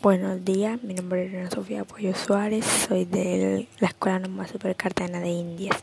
[0.00, 4.76] Buenos días, mi nombre es Ana Sofía Pollo Suárez, soy de la Escuela Normal Super
[4.76, 5.76] Cartagena de Indias.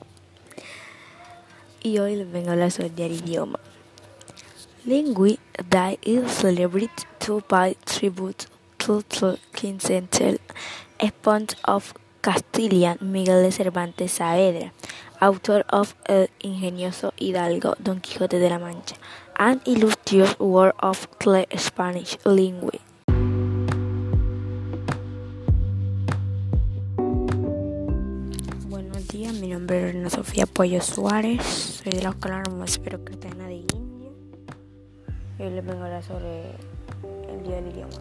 [1.84, 3.60] Y hoy les vengo a hablar sobre el idioma.
[4.86, 5.38] Lingui
[5.70, 8.46] Day is celebrated to pay tribute
[8.78, 10.40] to the quincentennial
[11.06, 14.72] sponge of Castilian Miguel de Cervantes Saavedra,
[15.20, 18.96] autor of El ingenioso hidalgo Don Quijote de la Mancha,
[19.36, 22.85] an illustrious work of the Spanish language.
[29.16, 33.54] Días, mi nombre es Ana Sofía Pollo Suárez, soy de la Escuela Superior Cristiana de
[33.54, 34.10] India.
[35.40, 36.42] Y hoy les vengo a hablar sobre
[37.32, 37.94] el Día del Idioma.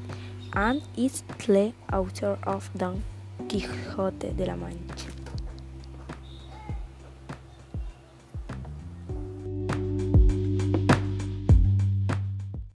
[0.53, 3.03] and is the author of Don
[3.49, 5.07] Quixote de la Mancha.